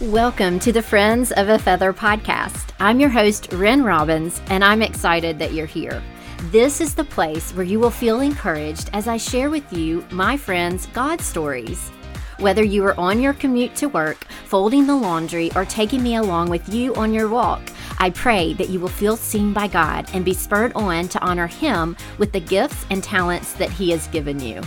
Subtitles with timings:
[0.00, 2.70] Welcome to the Friends of a Feather podcast.
[2.80, 6.02] I'm your host, Ren Robbins, and I'm excited that you're here.
[6.44, 10.38] This is the place where you will feel encouraged as I share with you, my
[10.38, 11.90] friends, God stories.
[12.38, 16.48] Whether you are on your commute to work, folding the laundry, or taking me along
[16.48, 17.60] with you on your walk,
[17.98, 21.46] I pray that you will feel seen by God and be spurred on to honor
[21.46, 24.62] Him with the gifts and talents that He has given you.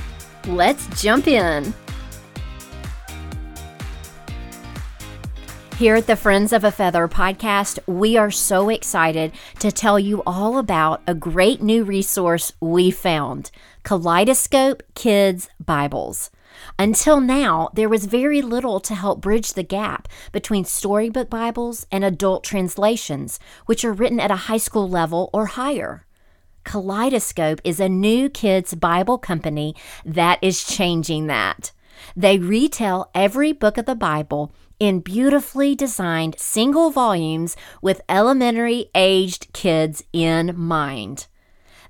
[0.46, 1.74] Let's jump in.
[5.84, 10.24] Here at the Friends of a Feather podcast, we are so excited to tell you
[10.26, 13.52] all about a great new resource we found
[13.84, 16.32] Kaleidoscope Kids Bibles.
[16.80, 22.06] Until now, there was very little to help bridge the gap between storybook Bibles and
[22.06, 26.06] adult translations, which are written at a high school level or higher.
[26.64, 29.76] Kaleidoscope is a new kids Bible company
[30.06, 31.74] that is changing that.
[32.16, 39.54] They retail every book of the Bible in beautifully designed single volumes with elementary aged
[39.54, 41.28] kids in mind.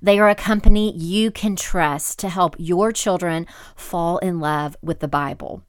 [0.01, 4.99] They are a company you can trust to help your children fall in love with
[4.99, 5.63] the Bible.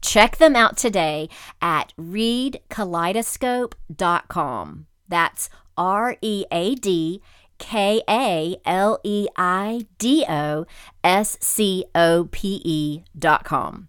[0.00, 1.28] Check them out today
[1.60, 4.86] at readkaleidoscope.com.
[5.08, 7.20] That's R E A D
[7.58, 10.64] K A L E I D O
[11.04, 13.88] S C O P E dot com.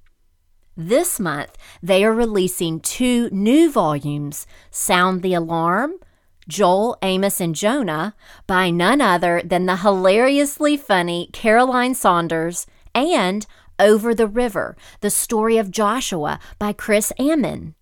[0.81, 5.95] This month, they are releasing two new volumes Sound the Alarm,
[6.47, 8.15] Joel, Amos, and Jonah,
[8.47, 13.45] by none other than the hilariously funny Caroline Saunders, and
[13.77, 17.75] Over the River, the story of Joshua by Chris Ammon.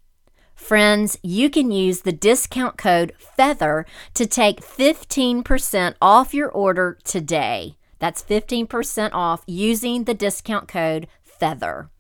[0.56, 7.78] Friends, you can use the discount code FEATHER to take 15% off your order today.
[8.00, 11.92] That's 15% off using the discount code FEATHER.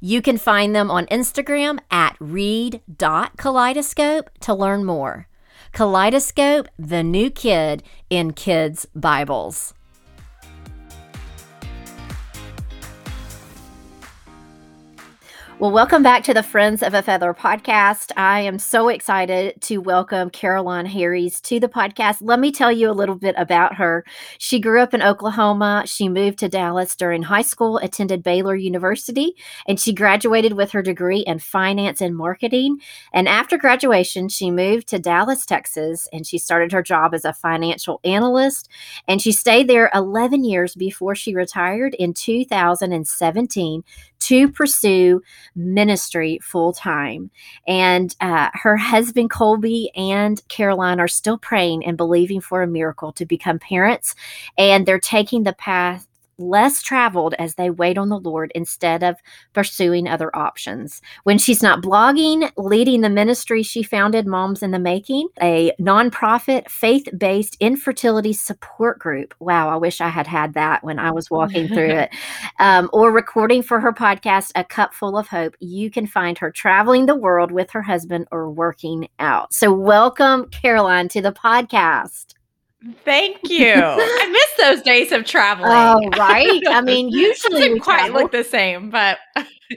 [0.00, 5.28] You can find them on Instagram at read.kaleidoscope to learn more.
[5.72, 9.74] Kaleidoscope, the new kid in kids' Bibles.
[15.58, 18.12] Well, welcome back to the Friends of a Feather podcast.
[18.14, 22.18] I am so excited to welcome Caroline Harries to the podcast.
[22.20, 24.04] Let me tell you a little bit about her.
[24.36, 25.84] She grew up in Oklahoma.
[25.86, 29.34] She moved to Dallas during high school, attended Baylor University,
[29.66, 32.78] and she graduated with her degree in finance and marketing.
[33.14, 37.32] And after graduation, she moved to Dallas, Texas, and she started her job as a
[37.32, 38.68] financial analyst.
[39.08, 43.84] And she stayed there 11 years before she retired in 2017
[44.18, 45.22] to pursue
[45.54, 47.30] ministry full time.
[47.66, 53.12] And uh, her husband, Colby, and Caroline are still praying and believing for a miracle
[53.12, 54.14] to become parents.
[54.58, 56.06] And they're taking the path
[56.38, 59.16] less traveled as they wait on the Lord instead of
[59.52, 61.00] pursuing other options.
[61.24, 66.68] When she's not blogging, leading the ministry she founded, Moms in the Making, a nonprofit
[66.68, 69.34] faith based infertility support group.
[69.38, 72.10] Wow, I wish I had had that when I was walking through it.
[72.58, 75.56] Um, or recording for her podcast, A Cup Full of Hope.
[75.60, 79.52] You can find her traveling the world with her husband or working out.
[79.52, 82.35] So, welcome, Caroline, to the podcast.
[83.04, 83.74] Thank you.
[83.74, 85.70] I miss those days of traveling.
[85.72, 86.62] Oh, right.
[86.68, 88.22] I mean, usually it quite travel.
[88.22, 89.18] look the same, but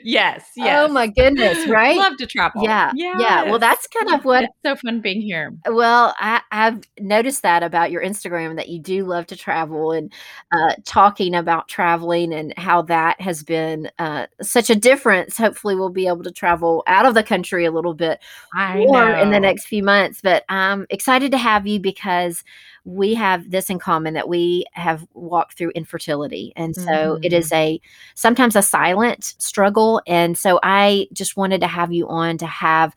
[0.03, 0.89] yes, yes.
[0.89, 1.97] Oh my goodness, right?
[1.97, 2.63] Love to travel.
[2.63, 3.17] Yeah, yes.
[3.19, 3.43] yeah.
[3.43, 4.43] Well, that's kind of what.
[4.43, 5.53] It's so fun being here.
[5.67, 10.11] Well, I, have noticed that about your Instagram that you do love to travel and
[10.51, 15.37] uh, talking about traveling and how that has been uh, such a difference.
[15.37, 18.19] Hopefully, we'll be able to travel out of the country a little bit
[18.53, 19.21] I more know.
[19.21, 20.21] in the next few months.
[20.21, 22.43] But I'm excited to have you because
[22.85, 26.53] we have this in common that we have walked through infertility.
[26.55, 27.19] And so mm.
[27.25, 27.79] it is a
[28.15, 30.01] sometimes a silent struggle.
[30.07, 32.95] And so I just wanted to have you on to have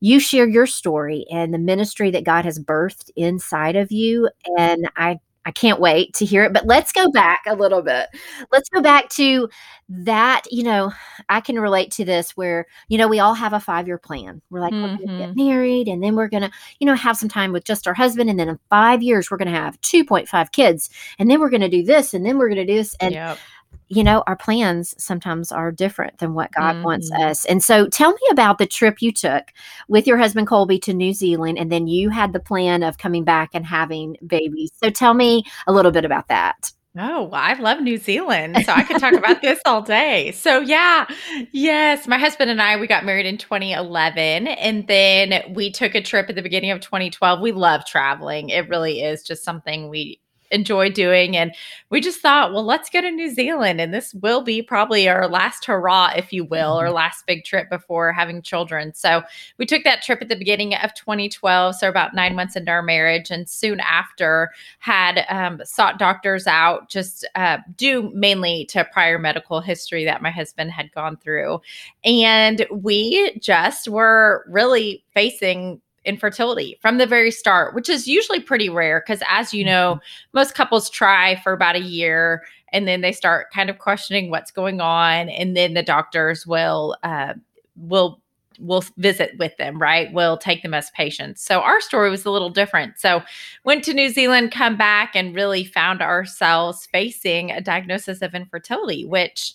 [0.00, 4.30] you share your story and the ministry that God has birthed inside of you.
[4.56, 5.18] And I
[5.48, 6.52] I can't wait to hear it.
[6.52, 8.10] But let's go back a little bit.
[8.52, 9.48] Let's go back to
[9.88, 10.42] that.
[10.50, 10.92] You know,
[11.30, 14.42] I can relate to this where, you know, we all have a five year plan.
[14.50, 14.82] We're like, mm-hmm.
[14.82, 16.50] we're going to get married and then we're going to,
[16.80, 18.28] you know, have some time with just our husband.
[18.28, 20.90] And then in five years, we're going to have 2.5 kids.
[21.18, 22.12] And then we're going to do this.
[22.12, 22.94] And then we're going to do this.
[23.00, 23.38] And, yep
[23.88, 26.84] you know, our plans sometimes are different than what God mm-hmm.
[26.84, 27.44] wants us.
[27.46, 29.52] And so tell me about the trip you took
[29.88, 33.24] with your husband Colby to New Zealand and then you had the plan of coming
[33.24, 34.70] back and having babies.
[34.82, 36.72] So tell me a little bit about that.
[37.00, 38.56] Oh, I love New Zealand.
[38.64, 40.32] So I could talk about this all day.
[40.32, 41.06] So, yeah,
[41.52, 44.48] yes, my husband and I, we got married in 2011.
[44.48, 47.40] And then we took a trip at the beginning of 2012.
[47.40, 48.48] We love traveling.
[48.48, 50.20] It really is just something we
[50.50, 51.36] enjoy doing.
[51.36, 51.54] And
[51.90, 53.80] we just thought, well, let's go to New Zealand.
[53.80, 56.86] And this will be probably our last hurrah, if you will, mm-hmm.
[56.86, 58.94] or last big trip before having children.
[58.94, 59.22] So
[59.58, 61.76] we took that trip at the beginning of 2012.
[61.76, 63.30] So about nine months into our marriage.
[63.30, 69.60] And soon after, had um, sought doctors out just uh, due mainly to prior medical
[69.60, 71.60] history that my husband had gone through.
[72.04, 78.68] And we just were really facing infertility from the very start, which is usually pretty
[78.68, 80.38] rare because, as you know, mm-hmm.
[80.38, 84.50] most couples try for about a year and then they start kind of questioning what's
[84.50, 87.34] going on, and then the doctors will uh,
[87.76, 88.20] will
[88.58, 90.12] will visit with them, right?
[90.12, 91.42] We'll take them as patients.
[91.42, 92.98] So our story was a little different.
[92.98, 93.22] So
[93.64, 99.04] went to New Zealand, come back, and really found ourselves facing a diagnosis of infertility,
[99.04, 99.54] which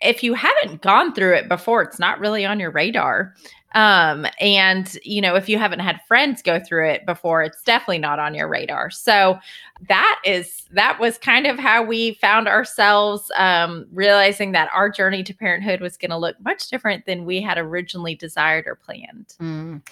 [0.00, 3.34] if you haven't gone through it before, it's not really on your radar.
[3.74, 7.98] Um, and you know, if you haven't had friends go through it before, it's definitely
[7.98, 8.90] not on your radar.
[8.90, 9.38] So
[9.88, 15.22] that is that was kind of how we found ourselves um, realizing that our journey
[15.24, 19.34] to parenthood was going to look much different than we had originally desired or planned.
[19.40, 19.82] Mm.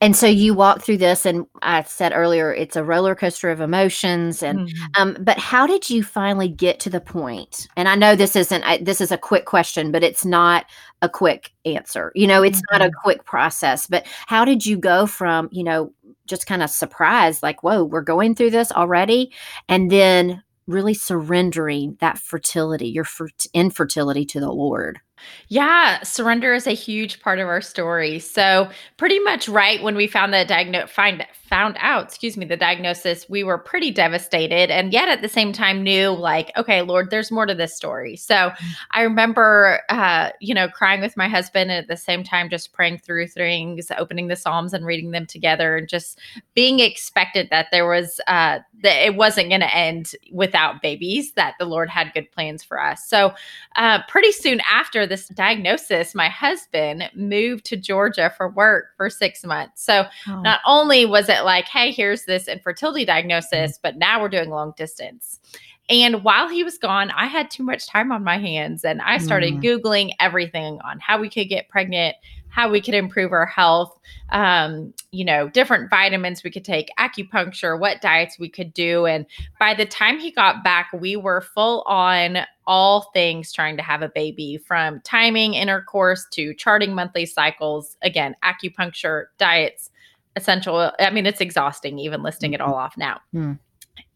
[0.00, 3.60] And so you walk through this, and I said earlier, it's a roller coaster of
[3.60, 4.42] emotions.
[4.42, 5.02] And mm-hmm.
[5.02, 7.68] um, but how did you finally get to the point?
[7.76, 10.66] And I know this isn't I, this is a quick question, but it's not
[11.02, 12.10] a quick answer.
[12.14, 12.78] You know, it's mm-hmm.
[12.78, 13.00] not a mm-hmm.
[13.24, 13.86] Process.
[13.86, 15.92] But how did you go from you know
[16.26, 19.32] just kind of surprised, like, whoa, we're going through this already.
[19.68, 23.06] And then really surrendering that fertility, your
[23.52, 25.00] infertility to the Lord.
[25.48, 28.18] Yeah, surrender is a huge part of our story.
[28.18, 32.56] So, pretty much right when we found the diagnosis, find found out, excuse me, the
[32.56, 37.10] diagnosis, we were pretty devastated, and yet at the same time knew, like, okay, Lord,
[37.10, 38.16] there's more to this story.
[38.16, 38.50] So.
[38.90, 42.72] I remember, uh, you know, crying with my husband, and at the same time, just
[42.72, 46.18] praying through things, opening the Psalms and reading them together, and just
[46.54, 51.54] being expected that there was uh, that it wasn't going to end without babies, that
[51.58, 53.08] the Lord had good plans for us.
[53.08, 53.34] So,
[53.76, 59.44] uh, pretty soon after this diagnosis, my husband moved to Georgia for work for six
[59.44, 59.84] months.
[59.84, 60.40] So, oh.
[60.40, 63.80] not only was it like, hey, here's this infertility diagnosis, mm-hmm.
[63.82, 65.40] but now we're doing long distance.
[65.88, 69.18] And while he was gone, I had too much time on my hands and I
[69.18, 69.62] started mm.
[69.62, 72.16] Googling everything on how we could get pregnant,
[72.54, 73.98] how we could improve our health,
[74.30, 79.06] um, you know, different vitamins we could take, acupuncture, what diets we could do.
[79.06, 79.26] And
[79.58, 84.02] by the time he got back, we were full on all things trying to have
[84.02, 87.96] a baby from timing intercourse to charting monthly cycles.
[88.02, 89.90] Again, acupuncture, diets,
[90.36, 90.92] essential.
[91.00, 93.20] I mean, it's exhausting even listing it all off now.
[93.34, 93.58] Mm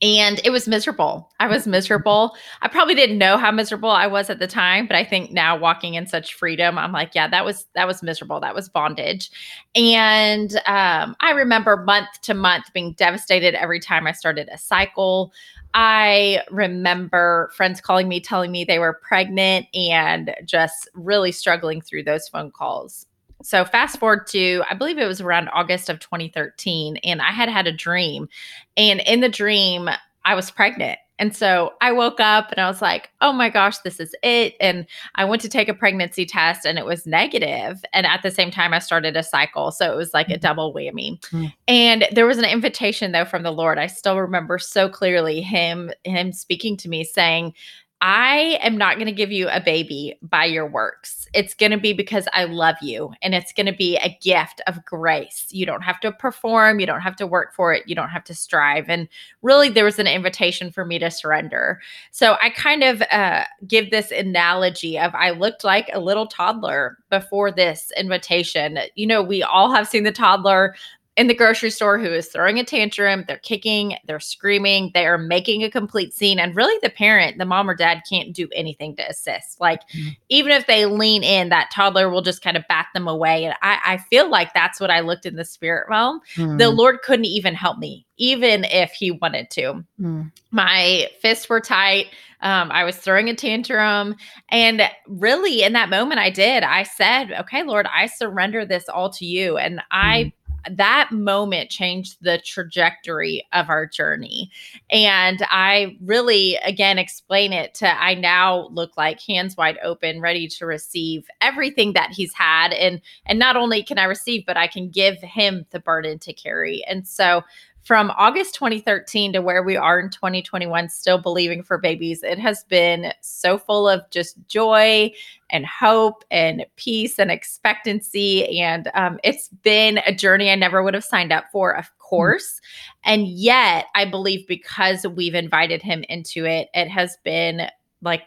[0.01, 1.31] and it was miserable.
[1.41, 2.37] I was miserable.
[2.63, 5.57] I probably didn't know how miserable I was at the time, but I think now
[5.57, 8.39] walking in such freedom, I'm like, yeah, that was that was miserable.
[8.41, 9.31] That was bondage.
[9.75, 15.33] And um, I remember month to month being devastated every time I started a cycle.
[15.75, 22.05] I remember friends calling me, telling me they were pregnant, and just really struggling through
[22.05, 23.07] those phone calls
[23.43, 27.49] so fast forward to i believe it was around august of 2013 and i had
[27.49, 28.29] had a dream
[28.77, 29.89] and in the dream
[30.25, 33.79] i was pregnant and so i woke up and i was like oh my gosh
[33.79, 34.87] this is it and
[35.17, 38.51] i went to take a pregnancy test and it was negative and at the same
[38.51, 40.41] time i started a cycle so it was like a mm-hmm.
[40.41, 41.47] double whammy mm-hmm.
[41.67, 45.91] and there was an invitation though from the lord i still remember so clearly him
[46.05, 47.53] him speaking to me saying
[48.01, 51.27] I am not going to give you a baby by your works.
[51.35, 54.61] It's going to be because I love you and it's going to be a gift
[54.69, 55.47] of grace.
[55.51, 58.23] You don't have to perform, you don't have to work for it, you don't have
[58.25, 58.89] to strive.
[58.89, 59.09] And
[59.43, 61.81] really, there was an invitation for me to surrender.
[62.13, 66.99] So I kind of uh, give this analogy of I looked like a little toddler
[67.11, 68.79] before this invitation.
[68.95, 70.77] You know, we all have seen the toddler
[71.19, 73.25] in the grocery store who is throwing a tantrum.
[73.27, 76.39] They're kicking, they're screaming, they are making a complete scene.
[76.39, 79.61] And really, the parent, the mom or dad, can't do anything to assist.
[79.61, 80.11] Like, mm-hmm.
[80.29, 83.45] even if they lean in, that toddler will just kind of bat them away.
[83.45, 86.21] And I, I feel like that's what I looked in the spirit realm.
[86.37, 86.59] Mm-hmm.
[86.59, 89.63] The Lord couldn't even help me, even if He wanted to.
[90.01, 90.23] Mm-hmm.
[90.53, 92.07] My fists were tight.
[92.41, 94.15] Um, I was throwing a tantrum.
[94.51, 96.63] And really, in that moment, I did.
[96.63, 99.59] I said, Okay, Lord, I surrender this all to you.
[99.59, 100.33] And I mm
[100.77, 104.51] that moment changed the trajectory of our journey.
[104.91, 110.49] And I really, again, explain it to I now look like hands wide open, ready
[110.49, 112.73] to receive everything that he's had.
[112.73, 116.33] And and not only can I receive, but I can give him the burden to
[116.33, 116.85] carry.
[116.89, 117.43] And so
[117.89, 122.65] from August 2013 to where we are in 2021, still believing for babies, it has
[122.65, 125.11] been so full of just joy
[125.49, 128.61] and hope and peace and expectancy.
[128.61, 132.61] And um, it's been a journey I never would have signed up for, of course.
[133.05, 137.69] And yet, I believe because we've invited him into it, it has been
[138.03, 138.25] like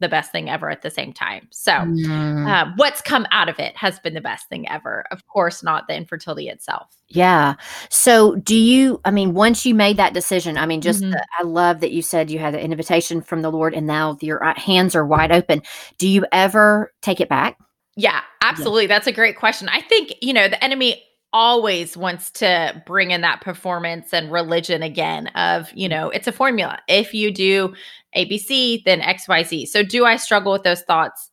[0.00, 1.48] the best thing ever at the same time.
[1.50, 2.46] So, Mm.
[2.46, 5.04] um, what's come out of it has been the best thing ever.
[5.10, 6.94] Of course, not the infertility itself.
[7.08, 7.54] Yeah.
[7.90, 11.12] So, do you, I mean, once you made that decision, I mean, just, Mhm.
[11.12, 14.18] the, I love that you said you had an invitation from the Lord and now
[14.20, 15.62] your uh, hands are wide open.
[15.98, 17.56] Do you ever take it back?
[17.96, 18.88] Yeah, absolutely.
[18.88, 19.68] That's a great question.
[19.68, 21.02] I think, you know, the enemy
[21.34, 26.32] always wants to bring in that performance and religion again of, you know, it's a
[26.32, 26.78] formula.
[26.88, 27.74] If you do
[28.16, 29.66] ABC, then XYZ.
[29.66, 31.30] So do I struggle with those thoughts?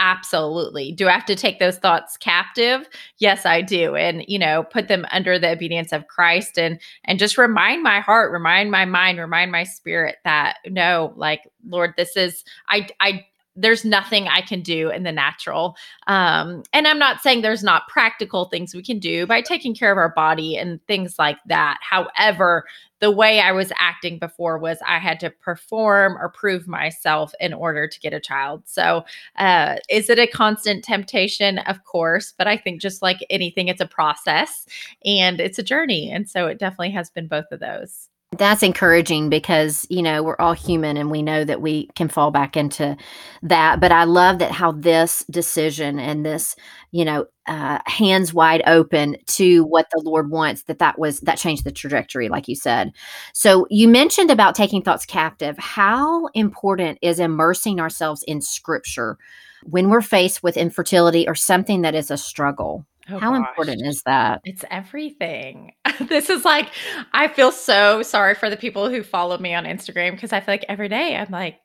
[0.00, 0.90] Absolutely.
[0.90, 2.88] Do I have to take those thoughts captive?
[3.18, 3.94] Yes, I do.
[3.94, 8.00] And, you know, put them under the obedience of Christ and and just remind my
[8.00, 13.24] heart, remind my mind, remind my spirit that no, like Lord, this is I I
[13.56, 15.76] there's nothing I can do in the natural.
[16.06, 19.92] Um, and I'm not saying there's not practical things we can do by taking care
[19.92, 21.78] of our body and things like that.
[21.80, 22.64] However,
[23.00, 27.52] the way I was acting before was I had to perform or prove myself in
[27.52, 28.62] order to get a child.
[28.66, 29.04] So,
[29.36, 31.58] uh, is it a constant temptation?
[31.58, 32.32] Of course.
[32.36, 34.66] But I think just like anything, it's a process
[35.04, 36.10] and it's a journey.
[36.10, 38.08] And so it definitely has been both of those.
[38.38, 42.30] That's encouraging because, you know, we're all human and we know that we can fall
[42.30, 42.96] back into
[43.42, 43.80] that.
[43.80, 46.56] But I love that how this decision and this,
[46.90, 51.36] you know, uh, hands wide open to what the Lord wants, that that was, that
[51.38, 52.92] changed the trajectory, like you said.
[53.34, 55.58] So you mentioned about taking thoughts captive.
[55.58, 59.18] How important is immersing ourselves in scripture
[59.64, 62.86] when we're faced with infertility or something that is a struggle?
[63.10, 63.48] Oh, How gosh.
[63.48, 64.40] important is that?
[64.44, 65.72] It's everything.
[66.00, 66.70] this is like,
[67.12, 70.54] I feel so sorry for the people who follow me on Instagram because I feel
[70.54, 71.58] like every day I'm like,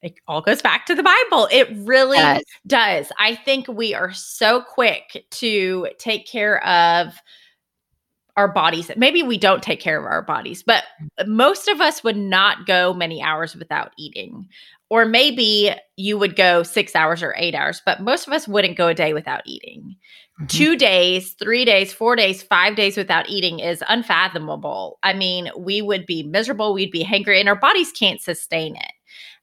[0.00, 1.48] it all goes back to the Bible.
[1.50, 2.42] It really Yes.
[2.66, 3.12] does.
[3.18, 7.14] I think we are so quick to take care of
[8.36, 8.90] our bodies.
[8.96, 10.84] Maybe we don't take care of our bodies, but
[11.20, 11.26] mm.
[11.26, 14.48] most of us would not go many hours without eating.
[14.90, 18.78] Or maybe you would go six hours or eight hours, but most of us wouldn't
[18.78, 19.96] go a day without eating.
[20.38, 20.46] Mm-hmm.
[20.46, 25.00] two days, three days, four days, five days without eating is unfathomable.
[25.02, 28.92] I mean, we would be miserable, we'd be hungry, and our bodies can't sustain it.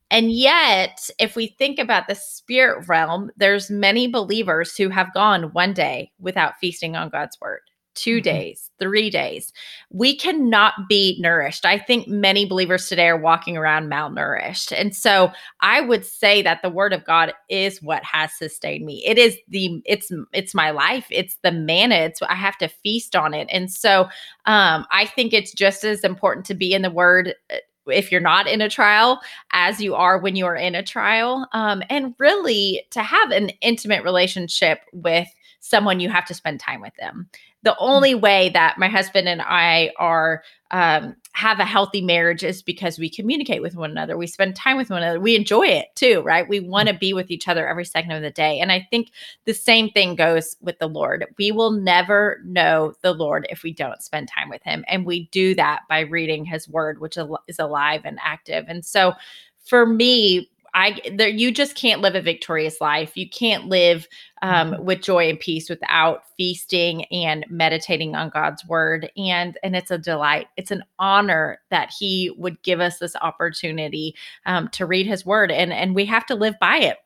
[0.10, 5.52] And yet, if we think about the spirit realm, there's many believers who have gone
[5.52, 7.60] one day without feasting on God's word.
[7.96, 8.24] 2 Mhm.
[8.24, 9.52] days, three days.
[9.90, 11.66] We cannot be nourished.
[11.66, 14.72] I think many believers today are walking around malnourished.
[14.78, 19.04] And so I would say that the word of God is what has sustained me.
[19.06, 21.08] It is the it's it's my life.
[21.10, 21.96] It's the manna.
[21.96, 23.48] It's I have to feast on it.
[23.52, 24.04] And so
[24.46, 28.20] um I think it's just as important to be in the word uh, if you're
[28.22, 29.20] not in a trial
[29.52, 33.50] as you are when you are in a trial um and really to have an
[33.62, 35.28] intimate relationship with
[35.60, 37.30] someone you have to spend time with them
[37.66, 42.62] the only way that my husband and I are um, have a healthy marriage is
[42.62, 44.16] because we communicate with one another.
[44.18, 45.20] We spend time with one another.
[45.20, 46.48] We enjoy it too, right?
[46.48, 48.60] We want to be with each other every second of the day.
[48.60, 49.12] And I think
[49.46, 51.26] the same thing goes with the Lord.
[51.40, 55.28] We will never know the Lord if we don't spend time with Him, and we
[55.32, 57.18] do that by reading His Word, which
[57.48, 58.66] is alive and active.
[58.68, 59.14] And so,
[59.60, 60.50] for me.
[60.78, 63.16] I there you just can't live a victorious life.
[63.16, 64.10] You can't live
[64.46, 69.10] um, with joy and peace without feasting and meditating on God's word.
[69.18, 70.48] And and it's a delight.
[70.56, 75.52] It's an honor that He would give us this opportunity um, to read His word,
[75.52, 76.98] and and we have to live by it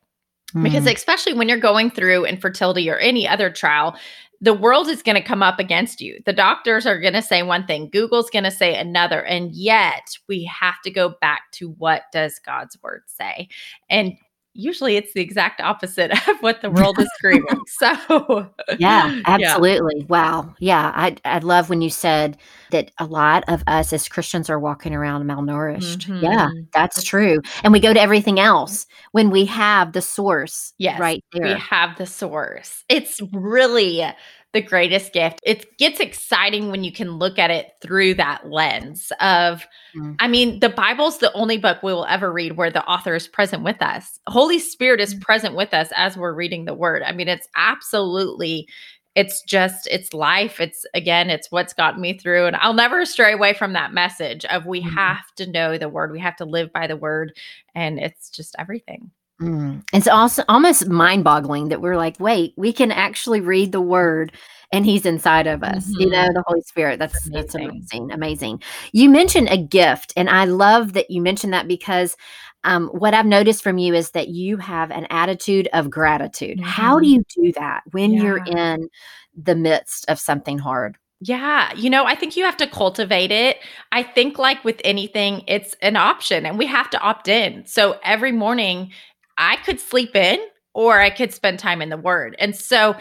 [0.64, 0.96] because Mm.
[0.96, 3.96] especially when you're going through infertility or any other trial
[4.42, 7.44] the world is going to come up against you the doctors are going to say
[7.44, 11.70] one thing google's going to say another and yet we have to go back to
[11.74, 13.48] what does god's word say
[13.92, 14.14] and
[14.60, 20.06] usually it's the exact opposite of what the world is screaming so Yeah, absolutely.
[20.08, 20.56] Wow.
[20.60, 22.38] Yeah, I I love when you said
[22.72, 26.08] that a lot of us as Christians are walking around malnourished.
[26.20, 26.68] Yeah, Mhm.
[26.74, 27.40] that's true.
[27.64, 31.98] And we go to everything else when we have the source Yes, right we have
[31.98, 32.84] the source.
[32.90, 34.06] It's really
[34.54, 35.40] the greatest gift.
[35.46, 39.66] It gets exciting when you can look at it through that lens of,
[39.96, 40.16] Mm.
[40.20, 43.28] I mean, the Bible's the only book we will ever read where the author is
[43.28, 44.20] present with us.
[44.28, 45.22] Holy Spirit is Mm.
[45.22, 47.02] present with us as we're reading the word.
[47.04, 48.68] I mean, it's absolutely.
[49.16, 50.60] It's just, it's life.
[50.60, 52.46] It's again, it's what's gotten me through.
[52.46, 54.94] And I'll never stray away from that message of we Mhm.
[54.96, 56.12] have to know the word.
[56.12, 57.36] We have to live by the word.
[57.76, 59.12] And it's just everything.
[59.42, 59.84] Mm.
[59.94, 64.34] It's also almost mind-boggling that we're like, wait, we can actually read the word
[64.72, 65.88] and he's inside of us.
[65.98, 66.34] You know, Mhm.
[66.34, 67.00] the Holy Spirit.
[67.00, 67.70] That's that's amazing.
[67.70, 68.12] amazing.
[68.12, 68.64] Amazing.
[68.92, 72.16] You mentioned a gift, and I love that you mentioned that because
[72.66, 76.60] um, what I've noticed from you is that you have an attitude of gratitude.
[76.60, 77.10] How do Mhm.
[77.10, 78.90] you do that when you're in
[79.42, 80.98] the midst of something hard?
[81.22, 83.58] Yeah, you know, I think you have to cultivate it.
[83.94, 87.66] I think, like with anything, it's an option and we have to opt in.
[87.66, 88.92] So every morning,
[89.40, 90.40] I could sleep in
[90.74, 92.36] or I could spend time in the Word.
[92.38, 92.96] And so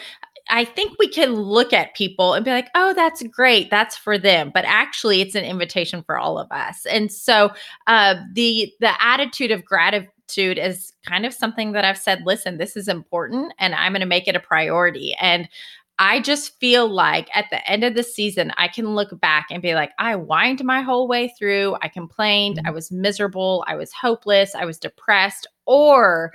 [0.50, 3.70] I think we can look at people and be like, oh, that's great.
[3.70, 4.50] That's for them.
[4.52, 6.86] But actually, it's an invitation for all of us.
[6.86, 7.50] And so
[7.86, 12.76] uh, the the attitude of gratitude is kind of something that I've said, listen, this
[12.76, 15.14] is important and I'm going to make it a priority.
[15.20, 15.48] And
[15.98, 19.60] I just feel like at the end of the season, I can look back and
[19.60, 21.76] be like, I whined my whole way through.
[21.82, 22.58] I complained.
[22.58, 22.74] I mm-hmm.
[22.74, 23.64] was miserable.
[23.66, 24.54] I was hopeless.
[24.54, 25.46] I was depressed.
[25.66, 26.32] Or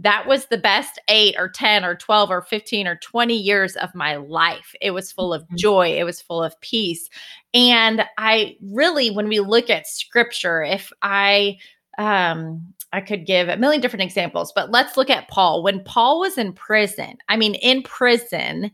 [0.00, 3.94] that was the best eight or 10 or 12 or 15 or 20 years of
[3.94, 4.74] my life.
[4.80, 5.56] It was full of mm-hmm.
[5.56, 7.08] joy, it was full of peace.
[7.52, 11.58] And I really, when we look at scripture, if I,
[11.98, 15.62] um, I could give a million different examples, but let's look at Paul.
[15.62, 18.72] When Paul was in prison, I mean, in prison,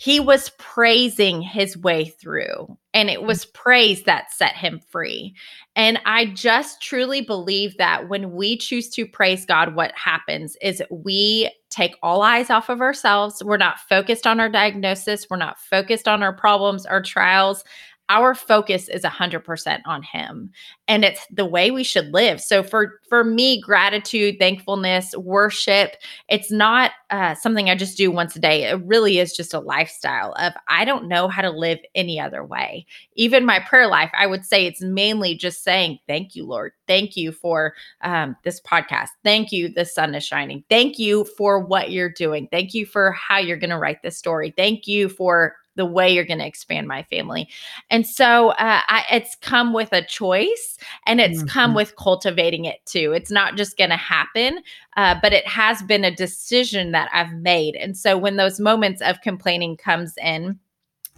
[0.00, 5.34] he was praising his way through and it was praise that set him free.
[5.76, 10.82] And i just truly believe that when we choose to praise god what happens is
[10.90, 13.44] we take all eyes off of ourselves.
[13.44, 15.26] We're not focused on our diagnosis.
[15.28, 17.62] We're not focused on our problems our trials
[18.10, 20.50] our focus is 100% on him
[20.88, 22.40] and it's the way we should live.
[22.40, 25.96] So for for me gratitude thankfulness worship
[26.28, 28.64] it's not uh, something i just do once a day.
[28.64, 32.44] It really is just a lifestyle of i don't know how to live any other
[32.44, 32.84] way.
[33.14, 36.72] Even my prayer life i would say it's mainly just saying thank you lord.
[36.88, 39.10] Thank you for um, this podcast.
[39.22, 40.64] Thank you the sun is shining.
[40.68, 42.48] Thank you for what you're doing.
[42.50, 44.52] Thank you for how you're going to write this story.
[44.56, 47.48] Thank you for the way you're going to expand my family.
[47.88, 51.46] And so uh, I, it's come with a choice and it's mm-hmm.
[51.48, 53.14] come with cultivating it too.
[53.14, 54.60] It's not just going to happen,
[54.98, 57.76] uh, but it has been a decision that I've made.
[57.76, 60.58] And so when those moments of complaining comes in,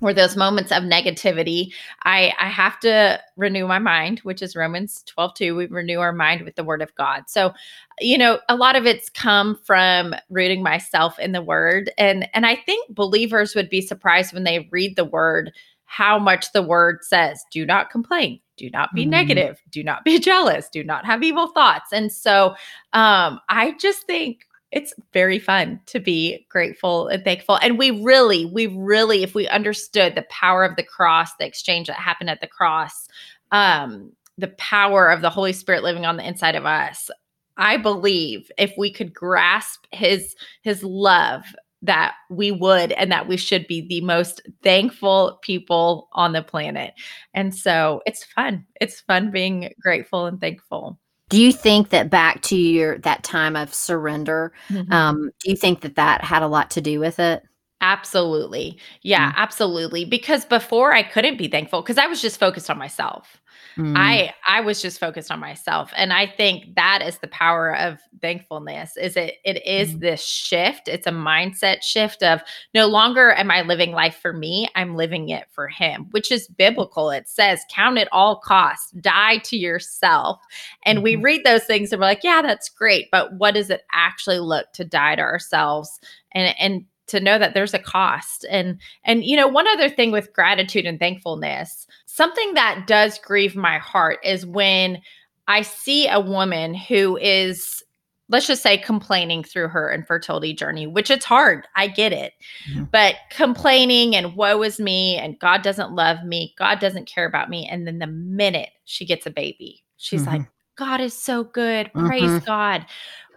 [0.03, 5.03] or those moments of negativity, I, I have to renew my mind, which is Romans
[5.07, 5.57] 12, 2.
[5.57, 7.25] We renew our mind with the word of God.
[7.29, 7.53] So,
[8.01, 11.91] you know, a lot of it's come from rooting myself in the word.
[11.97, 15.53] And and I think believers would be surprised when they read the word
[15.85, 19.11] how much the word says, do not complain, do not be mm-hmm.
[19.11, 21.93] negative, do not be jealous, do not have evil thoughts.
[21.93, 22.55] And so
[22.93, 27.59] um, I just think it's very fun to be grateful and thankful.
[27.63, 31.89] And we really, we really, if we understood the power of the cross, the exchange
[31.89, 33.07] that happened at the cross,
[33.53, 37.11] um, the power of the Holy Spirit living on the inside of us,
[37.59, 41.45] I believe if we could grasp his his love
[41.83, 46.95] that we would and that we should be the most thankful people on the planet.
[47.35, 48.65] And so it's fun.
[48.81, 50.99] It's fun being grateful and thankful.
[51.33, 54.93] Do you think that back to your that time of surrender, mm-hmm.
[54.93, 57.43] um, do you think that that had a lot to do with it?
[57.83, 58.79] Absolutely.
[59.03, 59.41] Yeah, mm-hmm.
[59.41, 60.05] absolutely.
[60.05, 63.43] Because before I couldn't be thankful because I was just focused on myself.
[63.77, 63.95] Mm.
[63.97, 68.01] I I was just focused on myself and I think that is the power of
[68.21, 70.01] thankfulness is it it is mm.
[70.01, 72.43] this shift it's a mindset shift of
[72.75, 76.49] no longer am I living life for me I'm living it for him which is
[76.49, 80.39] biblical it says count it all costs die to yourself
[80.85, 81.05] and mm-hmm.
[81.05, 84.39] we read those things and we're like yeah that's great but what does it actually
[84.39, 85.99] look to die to ourselves
[86.33, 90.11] and and to know that there's a cost and and you know one other thing
[90.11, 95.01] with gratitude and thankfulness something that does grieve my heart is when
[95.47, 97.85] i see a woman who is
[98.31, 102.33] let's just say complaining through her infertility journey which it's hard i get it
[102.71, 102.85] mm-hmm.
[102.85, 107.51] but complaining and woe is me and god doesn't love me god doesn't care about
[107.51, 110.39] me and then the minute she gets a baby she's mm-hmm.
[110.39, 110.47] like
[110.79, 112.47] god is so good praise mm-hmm.
[112.47, 112.87] god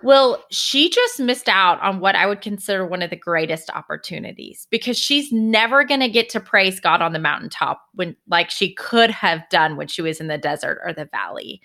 [0.05, 4.67] well, she just missed out on what I would consider one of the greatest opportunities
[4.69, 8.75] because she's never going to get to praise God on the mountaintop when like she
[8.75, 11.59] could have done when she was in the desert or the valley.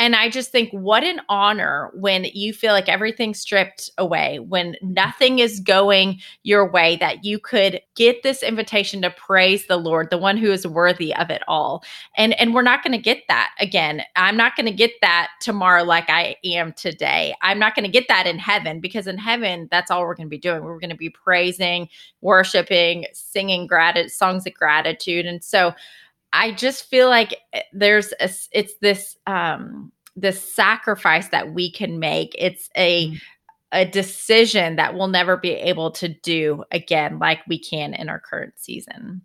[0.00, 4.74] And I just think what an honor when you feel like everything's stripped away, when
[4.80, 10.08] nothing is going your way, that you could get this invitation to praise the Lord,
[10.08, 11.84] the one who is worthy of it all.
[12.16, 14.02] And and we're not going to get that again.
[14.16, 17.34] I'm not going to get that tomorrow like I am today.
[17.42, 20.26] I'm not going to get that in heaven because in heaven that's all we're going
[20.26, 20.62] to be doing.
[20.62, 21.88] We're going to be praising,
[22.20, 25.26] worshiping, singing gratitude songs of gratitude.
[25.26, 25.74] And so
[26.32, 31.98] I just feel like eh, there's a, it's this um this sacrifice that we can
[31.98, 32.34] make.
[32.38, 33.20] It's a mm.
[33.72, 38.20] a decision that we'll never be able to do again like we can in our
[38.20, 39.22] current season.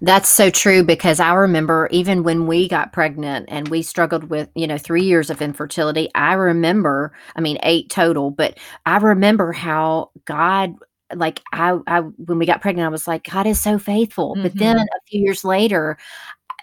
[0.00, 4.48] That's so true because I remember even when we got pregnant and we struggled with,
[4.54, 9.52] you know, three years of infertility, I remember, I mean, eight total, but I remember
[9.52, 10.74] how God
[11.14, 14.38] like I, I when we got pregnant, I was like, God is so faithful.
[14.42, 14.84] But then Mhm.
[14.88, 15.96] a few years later,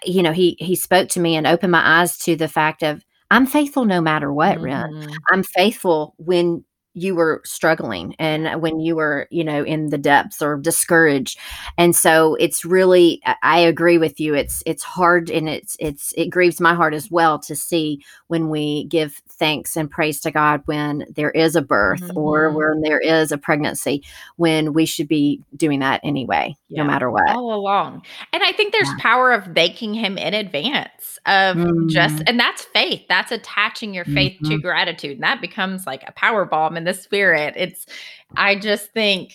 [0.04, 3.04] you know, he he spoke to me and opened my eyes to the fact of
[3.30, 4.84] I'm faithful no matter what, Ren.
[4.84, 5.22] Mhm.
[5.32, 6.64] I'm faithful when
[6.98, 11.38] you were struggling and when you were, you know, in the depths or discouraged.
[11.76, 14.34] And so it's really I agree with you.
[14.34, 18.48] It's it's hard and it's it's it grieves my heart as well to see when
[18.48, 22.54] we give thanks and praise to God when there is a birth or Mhm.
[22.54, 24.02] when there is a pregnancy
[24.36, 27.28] when we should be doing that anyway, no matter what.
[27.28, 28.02] All along.
[28.32, 28.96] And I think there's Yeah.
[29.00, 31.56] power of thanking him in advance of
[31.88, 32.22] just Mm.
[32.28, 33.02] and that's faith.
[33.10, 34.62] That's attaching your faith to Mhm.
[34.62, 35.16] gratitude.
[35.16, 37.54] And that becomes like a power bomb in the spirit.
[37.56, 37.86] It's
[38.36, 39.34] I just think,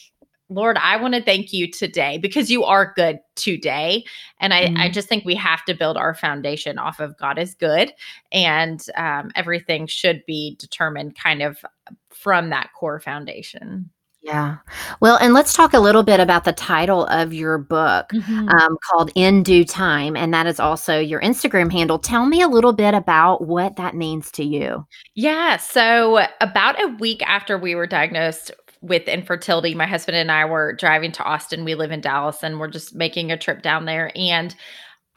[0.50, 4.04] Lord, I want to thank you today because you are good today.
[4.40, 4.94] And I, I Mm.
[4.94, 7.94] just think we have to build our foundation off of God is good.
[8.34, 11.64] And um, everything should be determined kind of
[12.10, 13.90] from that core foundation.
[14.22, 14.58] Yeah.
[15.00, 18.50] Well, and let's talk a little bit about the title of your book Mhm.
[18.54, 20.16] um, called In Due Time.
[20.16, 21.98] And that is also your Instagram handle.
[21.98, 24.86] Tell me a little bit about what that means to you.
[25.16, 25.58] Yeah.
[25.58, 30.74] So, about a week after we were diagnosed with infertility, my husband and I were
[30.74, 31.66] driving to Austin.
[31.66, 34.12] We live in Dallas and we're just making a trip down there.
[34.16, 34.56] And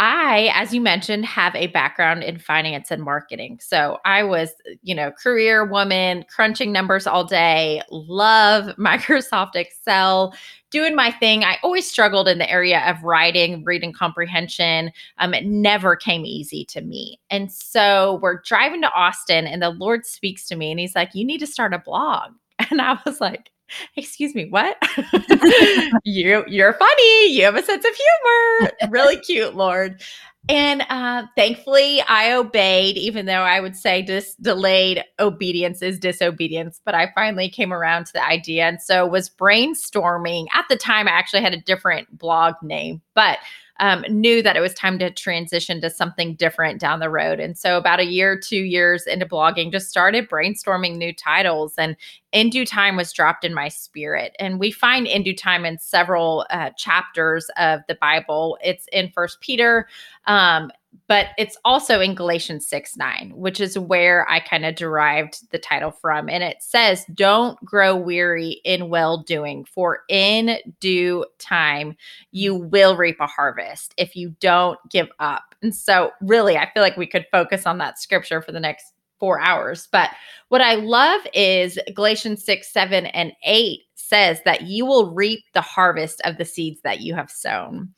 [0.01, 3.61] I, as you mentioned, have a background in finance and marketing.
[3.63, 4.51] So I was,
[4.83, 10.35] you know, career woman, crunching numbers all day, love Microsoft Excel,
[10.71, 11.45] doing my thing.
[11.45, 14.91] I always struggled in the area of writing, reading comprehension.
[15.19, 17.21] Um, it never came easy to me.
[17.31, 21.15] And so we're driving to Austin, and the Lord speaks to me and he's like,
[21.15, 22.33] You need to start a blog.
[22.71, 23.51] And I was like,
[23.97, 24.77] excuse me what?
[26.05, 27.33] You you're funny.
[27.33, 28.73] You have a sense of humor.
[28.91, 30.03] Really cute lord.
[30.49, 36.81] And uh, thankfully i obeyed even though i would say this delayed obedience is disobedience
[36.85, 38.65] but i finally came around to the idea.
[38.65, 40.47] And so was brainstorming.
[40.55, 43.39] At the time i actually had a different blog name but
[43.81, 47.41] um, knew that it was time to transition to something different down the road.
[47.41, 51.75] And so, about a year, two years into blogging, just started brainstorming new titles.
[51.77, 51.97] And
[52.33, 54.35] in due time was dropped in my spirit.
[54.39, 58.59] And we find in due time in several uh, chapters of the Bible.
[58.63, 59.89] It's in First Peter,
[60.27, 60.71] um,
[61.07, 65.59] but it's also in Galatians 6 9, which is where I kind of derived the
[65.59, 66.29] title from.
[66.29, 71.97] And it says, Don't grow weary in well doing, for in due time
[72.31, 75.55] you will reap a harvest if you don't give up.
[75.63, 78.93] And so, really, I feel like we could focus on that scripture for the next
[79.21, 79.89] four hours.
[79.91, 80.11] But
[80.49, 85.61] what I love is Galatians 6, 7, and 8 says that you will reap the
[85.61, 87.89] harvest of the seeds that you have sown.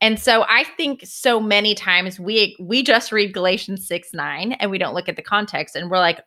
[0.00, 4.70] And so I think so many times we we just read Galatians 6 9 and
[4.70, 6.20] we don't look at the context and we're like,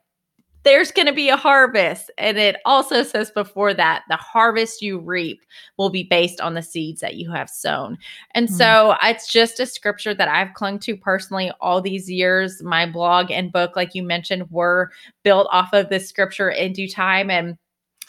[0.63, 2.11] there's going to be a harvest.
[2.17, 5.39] And it also says before that the harvest you reap
[5.77, 7.97] will be based on the seeds that you have sown.
[8.35, 8.51] And Mm.
[8.51, 12.61] so it's just a scripture that I've clung to personally all these years.
[12.61, 14.91] My blog and book, like you mentioned, were
[15.23, 17.31] built off of this scripture in due time.
[17.31, 17.57] And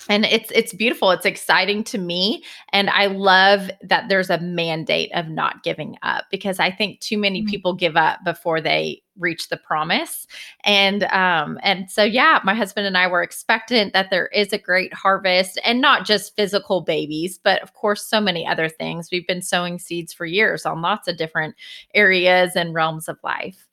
[0.08, 1.10] and it's it's beautiful.
[1.12, 2.42] It's exciting to me.
[2.72, 7.16] And i love that there's a mandate of not giving up because i think too
[7.18, 7.48] many Mhm.
[7.48, 10.26] people give up before they reach the promise.
[10.64, 14.58] And um and so yeah my husband and i were expectant that there is a
[14.58, 19.08] great harvest and not just physical babies but of course so many other things.
[19.12, 21.54] We've been sowing seeds for years on lots of different
[21.94, 23.68] areas and realms of life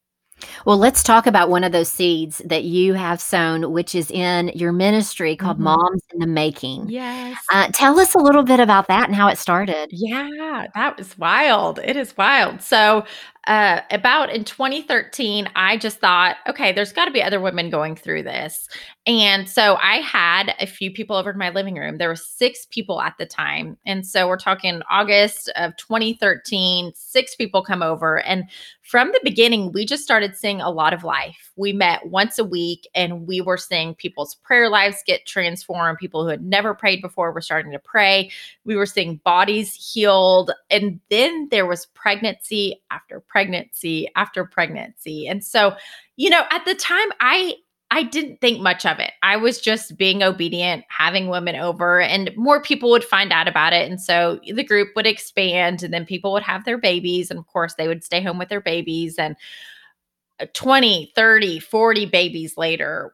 [0.65, 4.49] Well, let's talk about one of those seeds that you have sown, which is in
[4.55, 5.63] your ministry called Mhm.
[5.63, 6.89] Moms in the Making.
[6.89, 9.89] yes Uh, tell us a little bit about that and how it started.
[9.91, 11.79] Yeah, that was wild.
[11.83, 12.61] It is wild.
[12.61, 13.05] So,
[13.49, 17.95] uh, about in 2013, I just thought, okay, there's got to be other women going
[17.95, 18.69] through this.
[19.07, 21.97] And so I had a few people over to my living room.
[21.97, 23.75] There were six people at the time.
[23.87, 28.19] And so we're talking August of 2013, six people come over.
[28.21, 28.43] And
[28.83, 31.51] from the beginning, we just started seeing a lot of life.
[31.55, 35.97] We met once a week and we were seeing people's prayer lives get transformed.
[35.97, 38.29] People who had never prayed before were starting to pray
[38.69, 43.38] we were seeing bodies healed and then there was pregnancy after pregnancy
[44.15, 45.27] after pregnancy.
[45.27, 45.75] And so
[46.17, 47.55] you know at the time i
[47.91, 49.11] i didn't think much of it.
[49.23, 53.73] I was just being obedient having women over and more people would find out about
[53.73, 53.89] it.
[53.89, 57.47] And so the group would expand and then people would have their babies and of
[57.47, 59.17] course they would stay home with their babies.
[59.17, 59.35] And
[60.39, 63.13] uh, 20 30 40 babies later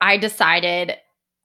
[0.00, 0.96] i decided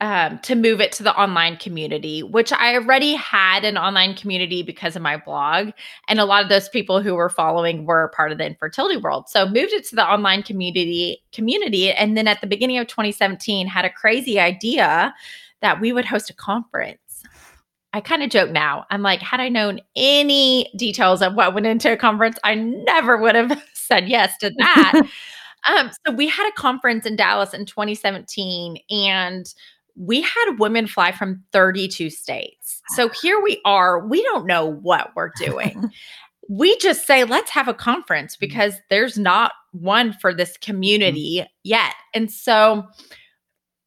[0.02, 4.64] um, to move it to the online community, which I already had an online community
[4.64, 5.70] because of my blog.
[6.08, 9.30] And a lot of those people who were following were part of the infertility world.
[9.30, 11.92] So moved it to the online community community.
[11.92, 15.14] And then at the beginning of 2017, had a crazy idea
[15.62, 17.24] that we would host a conference.
[17.94, 18.86] I kind of joke now.
[18.90, 23.18] I'm like, had I known any details of what went into a conference, I never
[23.18, 25.02] would have said yes to that.
[25.68, 29.54] um, so we had a conference in Dallas in 2017, and
[29.96, 32.82] we had women fly from 32 states.
[32.96, 34.06] So here we are.
[34.06, 35.90] We don't know what we're doing.
[36.50, 38.46] we just say, let's have a conference mm-hmm.
[38.46, 40.72] because there's not one for this mm-hmm.
[40.72, 41.94] community yet.
[42.14, 42.86] And so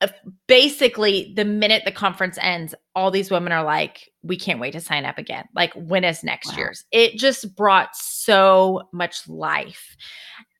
[0.00, 0.08] uh,
[0.46, 4.80] basically, the minute the conference ends, all these women are like, we can't wait to
[4.80, 5.46] sign up again.
[5.54, 6.56] Like, when is next wow.
[6.56, 6.84] year's?
[6.90, 9.96] It just brought so much life.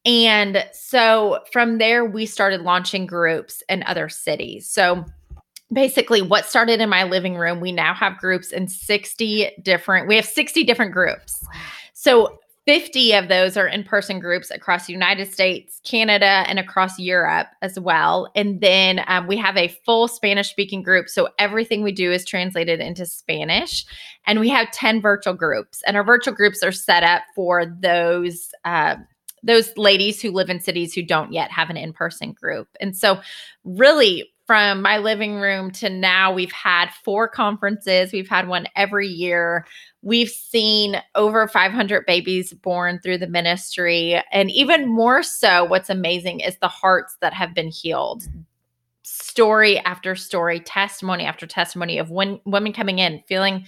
[0.04, 4.68] And so from there, we started launching groups in other cities.
[4.68, 5.04] So
[5.74, 10.16] basically what started in my living room we now have groups in 60 different we
[10.16, 11.44] have 60 different groups.
[11.92, 17.48] So 50 of those are in-person groups across the united states canada and across europe
[17.60, 18.30] as well.
[18.34, 21.08] And then um, we have a full spanish speaking group.
[21.08, 23.84] So everything we do is translated into spanish.
[24.26, 25.82] And we have 10 virtual groups.
[25.86, 28.96] And our virtual groups are set up for those uh,
[29.44, 32.66] those ladies who live in cities who don't yet have an in-person group.
[32.80, 33.20] And so
[33.62, 38.12] really from my living room to now, we've had four conferences.
[38.12, 39.66] We've had one every year.
[40.02, 44.22] We've seen over 500 babies born through the ministry.
[44.32, 48.28] And even more so, what's amazing is the hearts that have been healed.
[49.02, 53.64] Story after story, testimony after testimony of when, women coming in feeling,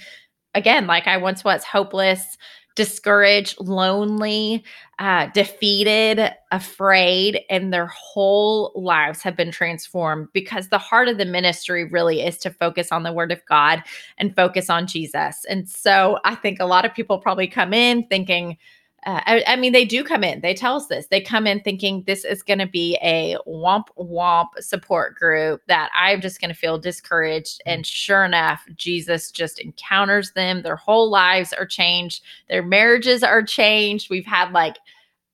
[0.55, 2.37] again, like I once was hopeless,
[2.77, 4.63] discouraged, lonely,
[4.99, 11.25] uh, defeated, afraid, and their whole lives have been transformed because the heart of the
[11.25, 13.83] ministry really is to focus on the Word of God
[14.19, 15.45] and focus on Jesus.
[15.49, 18.57] And so I think a lot of people probably come in thinking,
[19.05, 20.41] uh, I, I, mean, they do come in.
[20.41, 21.07] They tell us this.
[21.07, 25.91] They come in thinking this is going to be a womp womp support group that
[25.97, 27.61] I'm just going to feel discouraged.
[27.61, 27.73] Mm.
[27.73, 30.63] And sure enough, Jesus just encounters them.
[30.63, 32.23] Their whole lives are changed.
[32.49, 34.11] Their marriages are changed.
[34.11, 34.77] We've had like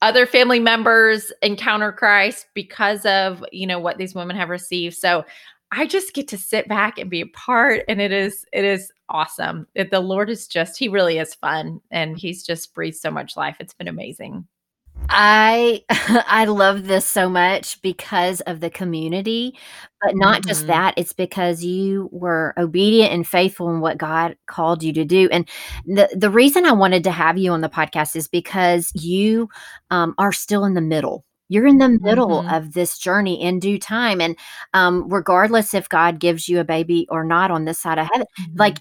[0.02, 4.96] other family members encounter Christ because of you know what these women have received.
[4.96, 5.24] So
[5.74, 8.92] I just get to sit back and be a part and it is it is
[9.08, 9.66] awesome.
[9.74, 13.38] It, the Lord is just he really is fun and he's just breathed so much
[13.38, 13.56] life.
[13.58, 14.46] It's been amazing.
[15.08, 19.58] I I love this so much because of the community,
[20.02, 20.48] but not mm-hmm.
[20.48, 25.06] just that, it's because you were obedient and faithful in what God called you to
[25.06, 25.30] do.
[25.32, 25.48] And
[25.86, 29.48] the the reason I wanted to have you on the podcast is because you
[29.90, 32.54] um, are still in the middle you're in the middle mm-hmm.
[32.54, 34.36] of this journey in due time and
[34.74, 38.26] um, regardless if god gives you a baby or not on this side of heaven
[38.40, 38.58] mm-hmm.
[38.58, 38.78] like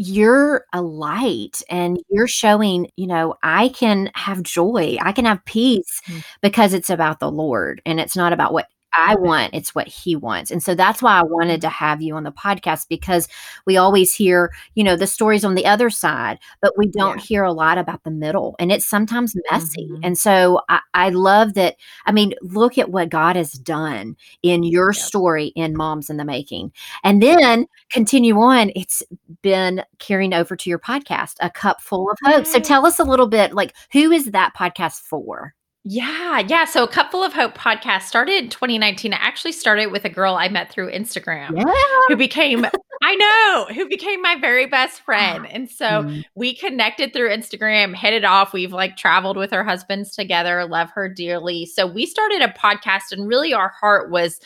[0.00, 5.44] you're a light and you're showing, you know, I can have joy, I can have
[5.44, 6.20] peace mm-hmm.
[6.40, 10.16] because it's about the Lord and it's not about what I want, it's what he
[10.16, 10.50] wants.
[10.50, 13.28] And so that's why I wanted to have you on the podcast because
[13.66, 17.24] we always hear, you know, the stories on the other side, but we don't yeah.
[17.24, 19.86] hear a lot about the middle and it's sometimes messy.
[19.86, 20.00] Mm-hmm.
[20.04, 21.76] And so I, I, love that.
[22.06, 25.02] I mean, look at what God has done in your yep.
[25.02, 26.72] story in Moms in the Making.
[27.04, 29.02] And then continue on, it's
[29.42, 32.46] been carrying over to your podcast, A Cup Full of Hope.
[32.46, 35.54] So tell us a little bit like, who is that podcast for?
[35.90, 36.66] Yeah, yeah.
[36.66, 39.14] So A Cup Full of Hope podcast started in 2019.
[39.14, 41.72] I actually started with a girl I met through Instagram yeah.
[42.08, 42.66] who became
[43.02, 45.46] I know, who became my very best friend.
[45.46, 46.24] And so mm.
[46.34, 48.52] we connected through Instagram, hit it off.
[48.52, 51.64] We've like traveled with her husbands together, love her dearly.
[51.64, 54.40] So we started a podcast and really our heart was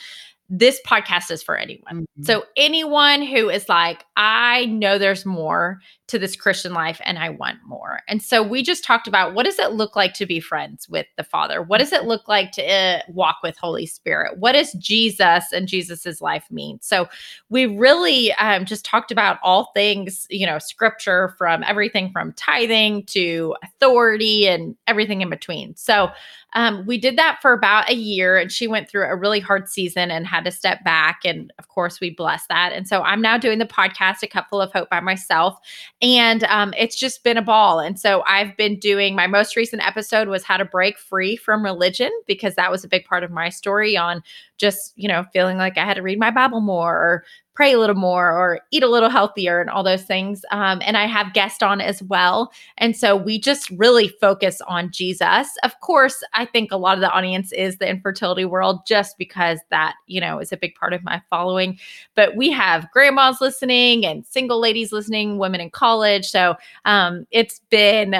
[0.49, 2.03] this podcast is for anyone.
[2.03, 2.23] Mm-hmm.
[2.23, 5.79] So anyone who is like, I know there's more
[6.13, 8.01] to this Christian life and I want more.
[8.07, 11.07] And so we just talked about what does it look like to be friends with
[11.17, 11.63] the Father?
[11.63, 14.37] What does it look like to uh, walk with Holy Spirit?
[14.37, 16.77] What does Jesus and Jesus's life mean?
[16.81, 17.07] So
[17.49, 23.07] we really um, just talked about all things, you know, scripture from everything from tithing
[23.07, 25.75] to authority and everything in between.
[25.75, 26.11] So
[26.55, 29.67] um, we did that for about a year and she went through a really hard
[29.67, 31.21] season and had to step back.
[31.25, 32.73] And of course, we blessed that.
[32.73, 35.57] And so I'm now doing the podcast, A Cup Full of Hope by myself.
[36.03, 37.79] And um, it's just been a ball.
[37.79, 41.63] And so I've been doing my most recent episode was how to break free from
[41.63, 44.21] religion because that was a big part of my story on
[44.57, 47.79] just, you know, feeling like I had to read my Bible more or pray a
[47.79, 50.43] little more or eat a little healthier and all those things.
[50.51, 52.51] Um, and I have guests on as well.
[52.77, 55.49] And so we just really focus on Jesus.
[55.63, 59.59] Of course, I think a lot of the audience is the infertility world just because
[59.69, 61.79] that, you know, is a big part of my following.
[62.15, 66.25] But we have grandmas listening and single ladies listening, women in college.
[66.25, 68.15] So um, it's been,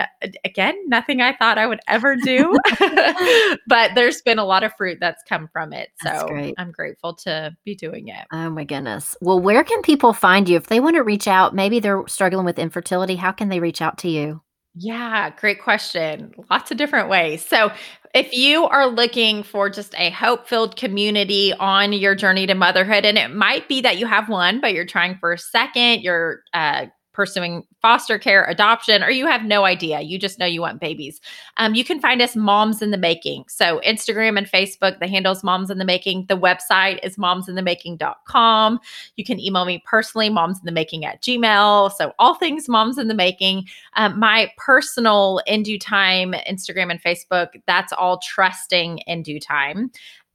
[0.45, 2.57] again, nothing I thought I would ever do.
[3.67, 5.89] but there's been a lot of fruit that's come from it.
[6.01, 8.25] So I'm grateful to be doing it.
[8.31, 9.15] Oh my goodness.
[9.23, 11.55] Well, where can people find you if they want to reach out?
[11.55, 13.15] Maybe they're struggling with infertility.
[13.15, 14.41] How can they reach out to you?
[14.75, 16.33] Yeah, great question.
[16.51, 17.45] Lots of different ways.
[17.45, 17.71] So,
[18.13, 23.05] if you are looking for just a hope filled community on your journey to motherhood,
[23.05, 26.41] and it might be that you have one, but you're trying for a second, you're
[26.53, 30.01] uh, pursuing foster care, adoption, or you have no idea.
[30.01, 31.21] You just know you want babies.
[31.57, 33.45] Um, you can find us Moms in the Making.
[33.47, 36.25] So Instagram and Facebook, the handle's Moms in the Making.
[36.27, 38.79] The website is momsinthemaking.com.
[39.15, 41.91] You can email me personally, moms in the making at gmail.
[41.93, 43.67] So all things moms in the making.
[43.95, 49.91] Um, my personal in due time Instagram and Facebook, that's all trusting in due time.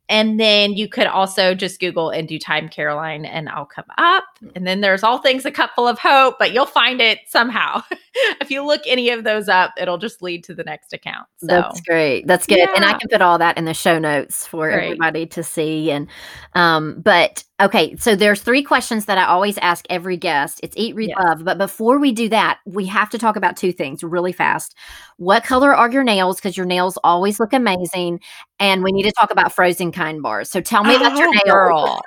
[0.09, 4.25] And then you could also just Google in due time Caroline and I'll come up.
[4.41, 4.49] Hmm.
[4.55, 7.83] And then there's all things a cup full of hope, but you'll find it somehow.
[8.41, 11.27] if you look any of those up, it'll just lead to the next account.
[11.39, 12.27] So that's great.
[12.27, 12.59] That's good.
[12.59, 12.69] Yeah.
[12.75, 14.85] And I can put all that in the show notes for great.
[14.85, 15.91] everybody to see.
[15.91, 16.09] And
[16.55, 20.61] um, but Okay, so there's three questions that I always ask every guest.
[20.63, 21.19] It's eat, read, yes.
[21.21, 21.45] love.
[21.45, 24.77] But before we do that, we have to talk about two things really fast.
[25.17, 26.37] What color are your nails?
[26.37, 28.21] Because your nails always look amazing.
[28.61, 30.49] And we need to talk about frozen kind bars.
[30.51, 31.45] So tell me oh, about your oh, nails.
[31.47, 32.01] Girl.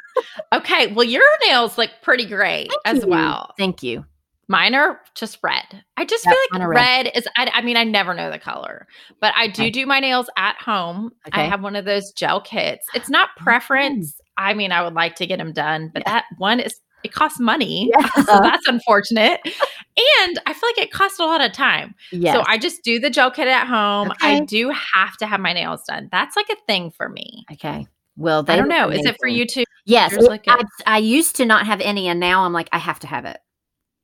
[0.54, 3.10] okay, well, your nails look pretty great Thank as you.
[3.10, 3.54] well.
[3.58, 4.06] Thank you.
[4.48, 5.84] Mine are just red.
[5.98, 8.40] I just yep, feel like red, red, is, I, I, mean, I never know the
[8.40, 8.86] color,
[9.20, 9.70] but I do okay.
[9.70, 11.12] do my nails at home.
[11.28, 11.42] Okay.
[11.42, 12.86] I have one of those gel kits.
[12.94, 14.21] It's not oh, preference.
[14.38, 16.14] I mean, I would like to get them done, but yeah.
[16.14, 17.92] that one is, it costs money.
[17.98, 18.10] Yeah.
[18.26, 19.40] so that's unfortunate.
[19.46, 21.96] and I feel like it costs a lot of time.
[22.12, 22.36] Yes.
[22.36, 24.12] So I just do the gel kit at home.
[24.12, 24.38] Okay.
[24.38, 26.10] I do have to have my nails done.
[26.12, 27.46] That's like a thing for me.
[27.52, 27.88] Okay.
[28.18, 28.90] Well, I don't know.
[28.90, 29.64] Is it for you too?
[29.86, 30.14] Yes.
[30.14, 33.08] It, I, I used to not have any, and now I'm like, I have to
[33.08, 33.40] have it.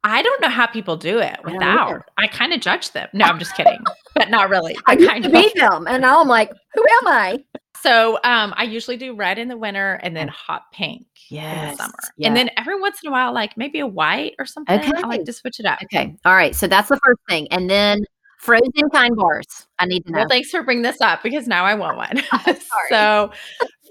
[0.03, 2.03] I don't know how people do it without.
[2.17, 3.09] I, I kind of judge them.
[3.13, 3.83] No, I'm just kidding,
[4.15, 4.75] but not really.
[4.87, 7.43] I, I kind of be them, and now I'm like, who am I?
[7.81, 11.63] So um, I usually do red in the winter and then hot pink yes.
[11.63, 12.27] in the summer, yeah.
[12.27, 14.79] and then every once in a while, like maybe a white or something.
[14.79, 14.91] Okay.
[14.95, 15.79] I like to switch it up.
[15.83, 16.55] Okay, all right.
[16.55, 18.05] So that's the first thing, and then
[18.39, 19.67] frozen kind bars.
[19.79, 20.19] I need to know.
[20.19, 22.21] Well, thanks for bringing this up because now I want one.
[22.89, 23.31] so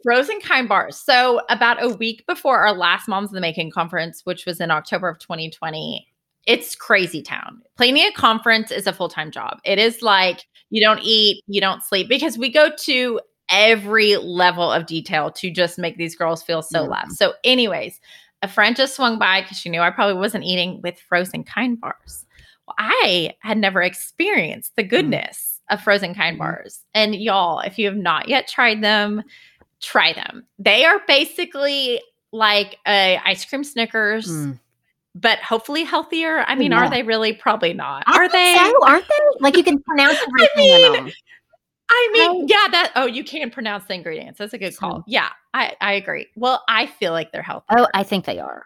[0.07, 0.97] frozen kind bars.
[0.97, 4.71] So, about a week before our last Moms in the Making conference, which was in
[4.71, 6.07] October of 2020,
[6.47, 7.61] it's crazy town.
[7.77, 9.59] Planning a conference is a full time job.
[9.65, 14.71] It is like you don't eat, you don't sleep because we go to every level
[14.71, 16.89] of detail to just make these girls feel so mm.
[16.89, 17.13] loved.
[17.13, 18.01] So, anyways,
[18.43, 21.81] a friend just swung by because she knew I probably wasn't eating with frozen kind
[21.81, 22.27] bars.
[22.67, 24.91] Well, I had never experienced the mm.
[24.91, 25.75] goodness mm.
[25.75, 26.41] of frozen kind mm.
[26.41, 26.85] bars.
[26.95, 29.23] And y'all, if you have not yet tried them,
[29.81, 30.47] try them.
[30.59, 32.01] They are basically
[32.33, 34.29] like a ice cream Snickers.
[34.29, 34.61] Mm.
[35.19, 36.45] But hopefully healthier.
[36.47, 36.85] I mean, yeah.
[36.85, 37.33] are they really?
[37.33, 38.05] Probably not.
[38.07, 38.55] I are they?
[38.55, 39.41] So, aren't they?
[39.41, 41.13] Like you can pronounce everything I mean,
[41.89, 44.39] I mean, yeah, that oh, you can pronounce the ingredients.
[44.39, 45.05] That's a good call.
[45.07, 46.27] Yeah, I, I agree.
[46.37, 47.67] Well, I feel like they're healthy.
[47.71, 48.65] Oh, I think they are.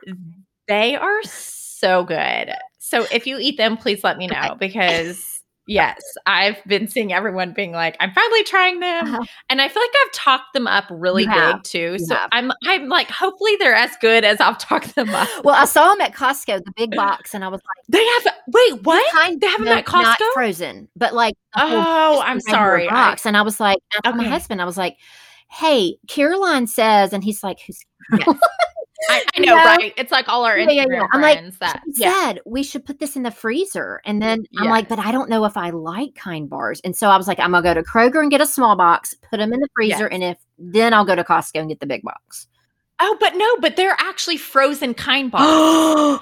[0.69, 2.53] They are so good.
[2.79, 5.40] So if you eat them, please let me know because
[5.71, 9.25] Yes, I've been seeing everyone being like, "I'm finally trying them," uh-huh.
[9.49, 11.93] and I feel like I've talked them up really big too.
[11.93, 12.29] You so have.
[12.33, 15.29] I'm, I'm like, hopefully they're as good as I've talked them up.
[15.45, 18.35] Well, I saw them at Costco, the big box, and I was like, "They have
[18.49, 19.13] wait, what?
[19.13, 23.31] Kind, they have them at Costco, not frozen, but like, oh, I'm sorry, box." I,
[23.31, 24.17] and I was like, okay.
[24.17, 24.97] my husband, I was like,
[25.53, 27.79] "Hey, Caroline says," and he's like, "Who's?"
[28.27, 28.37] Yes.
[29.09, 29.95] I, I know, right?
[29.97, 32.13] It's like all our Instagram yeah, yeah, I'm like, that yeah.
[32.13, 34.01] said we should put this in the freezer.
[34.05, 36.81] And then I'm like, but I don't know if I like kind bars.
[36.85, 39.15] And so I was like, I'm gonna go to Kroger and get a small box,
[39.31, 40.11] put them in the freezer, yes.
[40.13, 42.47] and if then I'll go to Costco and get the big box.
[43.01, 46.21] Oh, but no, but they're actually frozen kind bars.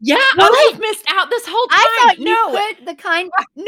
[0.00, 0.52] Yeah, what?
[0.52, 1.78] oh, you've missed out this whole time.
[1.80, 2.50] I thought no.
[2.50, 3.30] put the kind.
[3.38, 3.64] Uh, no,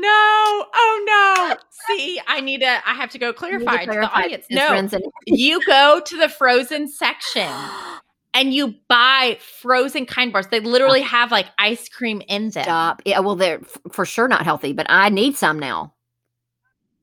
[0.00, 1.52] no, oh no.
[1.52, 2.66] Uh, See, I need to.
[2.66, 4.90] I have to go clarify to, clarify to the audience.
[4.90, 7.50] No, you go to the frozen section
[8.34, 10.46] and you buy frozen kind bars.
[10.46, 12.64] They literally have like ice cream in them.
[12.64, 13.02] Stop.
[13.04, 15.92] Yeah, well, they're f- for sure not healthy, but I need some now.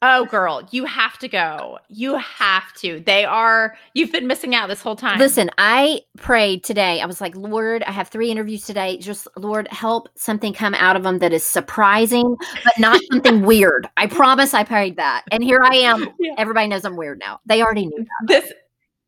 [0.01, 1.77] Oh, girl, you have to go.
[1.89, 3.01] You have to.
[3.01, 5.19] They are, you've been missing out this whole time.
[5.19, 7.01] Listen, I prayed today.
[7.01, 8.97] I was like, Lord, I have three interviews today.
[8.97, 13.89] Just, Lord, help something come out of them that is surprising, but not something weird.
[13.97, 15.25] I promise I prayed that.
[15.31, 16.07] And here I am.
[16.17, 16.35] Yeah.
[16.37, 17.41] Everybody knows I'm weird now.
[17.45, 18.27] They already knew that.
[18.27, 18.53] This,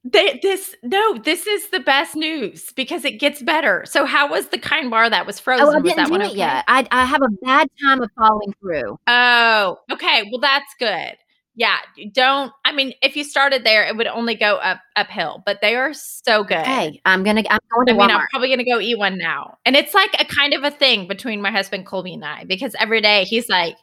[0.04, 3.86] they, this no, this is the best news because it gets better.
[3.86, 5.68] So, how was the kind bar that was oh, frozen?
[5.68, 6.36] Oh, I didn't do it okay?
[6.36, 6.64] yet.
[6.68, 8.98] I, I have a bad time of following through.
[9.06, 10.24] Oh, okay.
[10.32, 11.18] Well, that's good.
[11.54, 11.78] Yeah,
[12.14, 12.52] don't.
[12.66, 15.44] I mean, if you started there, it would only go up uphill.
[15.46, 16.66] But they are so good.
[16.66, 17.44] Hey, I'm gonna.
[17.50, 17.94] I'm going to.
[17.94, 18.22] I mean, Walmart.
[18.22, 19.60] I'm probably gonna go eat one now.
[19.66, 22.74] And it's like a kind of a thing between my husband Colby and I because
[22.80, 23.76] every day he's like,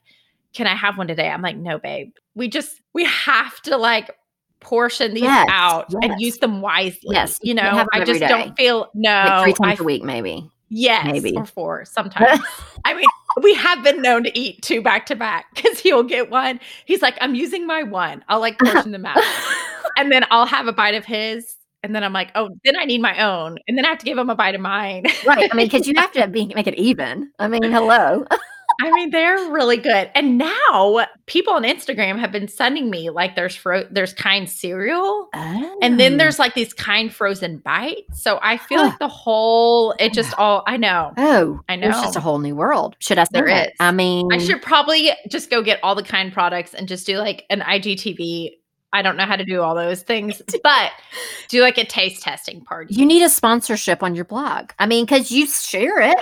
[0.52, 2.10] "Can I have one today?" I'm like, "No, babe.
[2.34, 4.10] We just we have to like
[4.60, 6.00] portion these Yes, out yes.
[6.02, 7.14] and use them wisely.
[7.14, 8.28] Yes, You know, I just day.
[8.28, 9.10] don't feel no.
[9.10, 10.50] like three times I a week, maybe.
[10.70, 11.34] Yes, Maybe.
[11.34, 12.40] or four sometimes.
[12.84, 13.06] I mean,
[13.42, 16.60] we have been known to eat two back to back because he'll get one.
[16.84, 18.22] He's like, I'm using my one.
[18.28, 19.16] I'll like portion them out.
[19.96, 21.56] And then I'll have a bite of his.
[21.82, 23.56] And then I'm like, oh, then I need my own.
[23.66, 25.04] And then I have to give him a bite of mine.
[25.26, 25.48] right.
[25.50, 27.30] I mean, because you have to be, make it even.
[27.38, 28.26] I mean, hello.
[28.80, 30.08] I mean, they're really good.
[30.14, 35.28] And now people on Instagram have been sending me like there's fro- there's kind cereal.
[35.34, 36.16] And then Oh.
[36.18, 38.22] there's like these kind frozen bites.
[38.22, 38.84] So I feel Huh.
[38.90, 41.12] like the whole, it just all, I know.
[41.16, 41.88] Oh, I know.
[41.88, 42.94] It's just a whole new world.
[43.00, 43.68] Should I say There is.
[43.80, 47.18] I mean, I should probably just go get all the kind products and just do
[47.18, 48.50] like an IGTV.
[48.92, 50.92] I don't know how to do all those things, but
[51.48, 52.94] do like a taste testing party.
[52.94, 54.70] you need a sponsorship on your blog.
[54.78, 56.16] I mean, because you share it.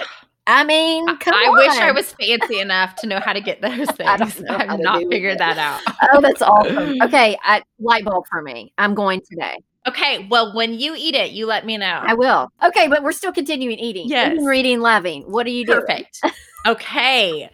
[0.47, 1.57] I mean, I- come I on.
[1.57, 4.01] wish I was fancy enough to know how to get those things.
[4.09, 5.81] I don't know I to not figured that out.
[6.13, 6.95] Oh, that's awesome.
[7.03, 8.73] Okay, I, light bulb for me.
[8.79, 9.57] I'm going today.
[9.89, 12.01] Okay, well, when you eat it, you let me know.
[12.03, 12.51] I will.
[12.65, 14.09] Okay, but we're still continuing eating.
[14.09, 14.33] Yes.
[14.33, 15.23] Eating, reading, loving.
[15.31, 15.81] What are you doing?
[15.81, 16.21] Perfect.
[16.67, 17.49] Okay.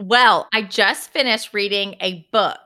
[0.00, 2.58] Well, I just finished reading a book.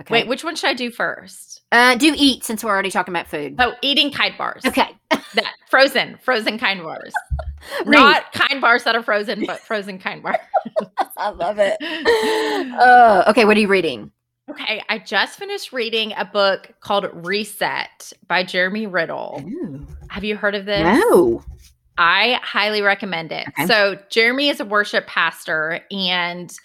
[0.00, 0.12] Okay.
[0.12, 1.53] Wait, which one should I do first?
[1.74, 3.56] Uh, do eat since we're already talking about food.
[3.58, 4.62] Oh, eating kind bars.
[4.64, 4.88] Okay.
[5.34, 7.12] That frozen, frozen kind bars.
[7.86, 10.36] Not kind bars that are frozen, but frozen kind bars.
[11.16, 11.76] I love it.
[11.82, 14.12] Uh, okay, what are you reading?
[14.48, 19.42] okay, I just finished reading a book called Reset by Jeremy Riddle.
[19.44, 19.84] Ooh.
[20.08, 20.84] Have you heard of this?
[20.84, 21.42] No.
[21.98, 23.48] I highly recommend it.
[23.48, 23.66] Okay.
[23.66, 26.56] So, Jeremy is a worship pastor, and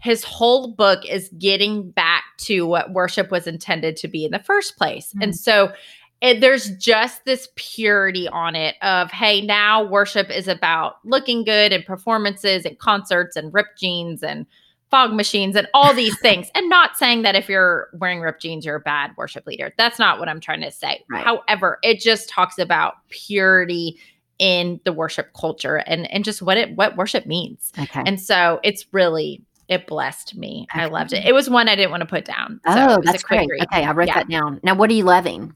[0.00, 4.38] his whole book is getting back to what worship was intended to be in the
[4.38, 5.08] first place.
[5.08, 5.22] Mm-hmm.
[5.22, 5.72] And so,
[6.20, 11.72] it, there's just this purity on it of, hey, now worship is about looking good
[11.72, 14.44] and performances and concerts and ripped jeans and
[14.90, 16.50] fog machines and all these things.
[16.54, 19.72] And not saying that if you're wearing ripped jeans, you're a bad worship leader.
[19.78, 21.04] That's not what I'm trying to say.
[21.08, 21.24] Right.
[21.24, 23.98] However, it just talks about purity
[24.38, 27.72] in the worship culture and and just what it what worship means.
[27.78, 28.02] Okay.
[28.06, 30.66] And so it's really it blessed me.
[30.74, 31.24] I loved it.
[31.24, 32.60] It was one I didn't want to put down.
[32.66, 33.50] So oh, that's a quick great.
[33.60, 33.62] read.
[33.72, 34.14] Okay, I wrote Yeah.
[34.14, 34.60] that down.
[34.62, 35.54] Now, what are you loving?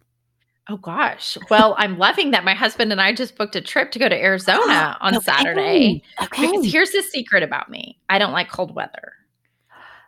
[0.71, 1.37] Oh gosh.
[1.51, 4.17] Well, I'm loving that my husband and I just booked a trip to go to
[4.17, 5.25] Arizona on Okay.
[5.25, 6.03] Saturday.
[6.23, 6.47] Okay.
[6.51, 7.99] Because here's the secret about me.
[8.09, 9.13] I don't like cold weather.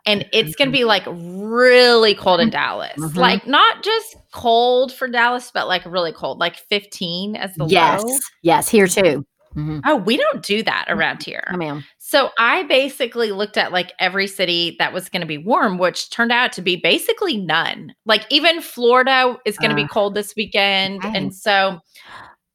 [0.05, 2.93] And it's going to be like really cold in Dallas.
[2.97, 3.17] Mhm.
[3.17, 8.01] Like not just cold for Dallas, but like really cold, like 15 as the yes.
[8.01, 8.09] low.
[8.09, 8.21] Yes.
[8.41, 9.25] Yes, here too.
[9.57, 9.81] Mhm.
[9.85, 11.43] Oh, we don't do that around here.
[11.47, 15.37] I mean, So I basically looked at like every city that was going to be
[15.39, 17.93] warm, which turned out to be basically none.
[18.05, 21.03] Like even Florida is going to Uh, be cold this weekend.
[21.03, 21.79] And so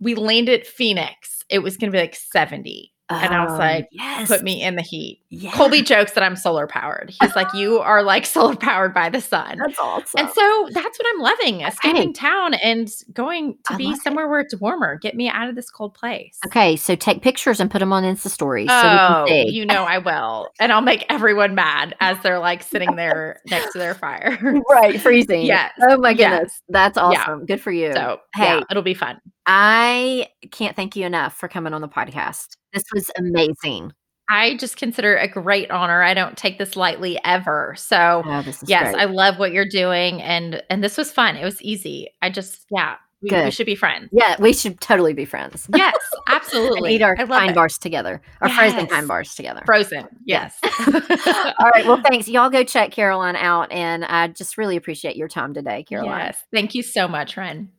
[0.00, 1.42] we landed Phoenix.
[1.48, 2.91] It was going to be like 70.
[3.12, 4.28] And I was oh, like, yes.
[4.28, 5.20] Put me in the heat.
[5.30, 5.50] yeah.
[5.52, 7.12] Colby jokes that I'm solar powered.
[7.20, 9.58] He's like, You are like solar powered by the sun.
[9.58, 10.20] That's awesome.
[10.20, 14.02] And so that's what I'm loving escaping town and going to I be love it.
[14.02, 14.98] somewhere where it's warmer.
[14.98, 16.38] Get me out of this cold place.
[16.46, 19.52] okay, so take pictures and put them on Insta stories so we Oh, can see.
[19.54, 20.48] you know I will.
[20.60, 24.38] And I'll make everyone mad as they're like sitting there next to their fire.
[24.70, 25.42] right, freezing.
[25.46, 26.30] Yes, Oh my yes.
[26.30, 26.62] goodness.
[26.68, 27.02] That's Yeah.
[27.02, 27.46] awesome.
[27.46, 27.92] Good for you.
[27.92, 28.44] So, Hey.
[28.44, 29.20] yeah, it'll be fun.
[29.46, 32.56] I can't thank you enough for coming on the podcast.
[32.72, 33.92] This was amazing.
[34.30, 36.02] I just consider it a great honor.
[36.02, 37.74] I don't take this lightly ever.
[37.76, 39.00] So, Oh, yes, great.
[39.00, 41.36] I love what you're doing and and this was fun.
[41.36, 42.08] It was easy.
[42.22, 44.08] I just yeah, we, we should be friends.
[44.10, 45.68] yeah, we should totally be friends.
[45.76, 45.94] Yes,
[46.28, 46.94] absolutely.
[46.94, 48.90] eat our kind bars together, our frozen Yes.
[48.90, 49.62] kind bars together.
[49.66, 50.06] Frozen.
[50.24, 50.56] Yes.
[50.86, 51.84] All right.
[51.84, 52.26] Well, thanks.
[52.28, 53.70] Y'all go check Caroline out.
[53.70, 56.26] And I just really appreciate your time today, Caroline.
[56.26, 56.38] Yes.
[56.52, 57.70] Thank you so much, Ren.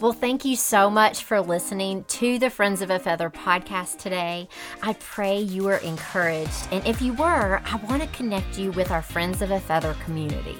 [0.00, 4.48] Well, thank you so much for listening to the Friends of a Feather podcast today.
[4.82, 6.66] I pray you were encouraged.
[6.72, 9.94] And if you were, I want to connect you with our Friends of a Feather
[10.04, 10.56] community.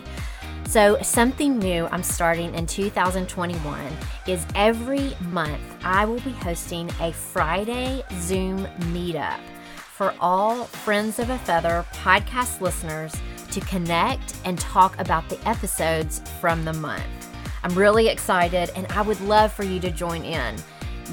[0.68, 3.80] So, something new I'm starting in 2021
[4.28, 9.40] is every month I will be hosting a Friday Zoom meetup
[9.74, 13.12] for all Friends of a Feather podcast listeners
[13.50, 17.23] to connect and talk about the episodes from the month.
[17.64, 20.54] I'm really excited and I would love for you to join in.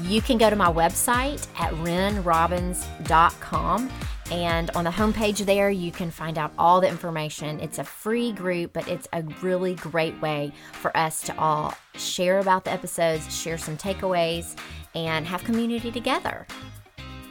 [0.02, 3.90] You can go to my website at renrobbins.com
[4.30, 7.58] and on the homepage there you can find out all the information.
[7.60, 12.38] It's a free group, but it's a really great way for us to all share
[12.38, 14.56] about the episodes, share some takeaways,
[14.94, 16.46] and have community together.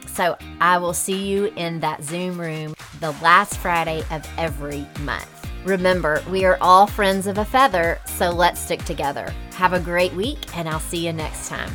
[0.08, 5.41] So I will see you in that Zoom room the last Friday of every month.
[5.64, 9.32] Remember, we are all friends of a feather, so let's stick together.
[9.54, 11.70] Have a great week, and I'll see you next time.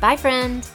[0.00, 0.66] Bye, friend.